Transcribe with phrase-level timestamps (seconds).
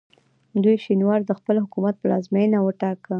[0.63, 3.09] دوی شینوار د خپل حکومت پلازمینه وټاکه.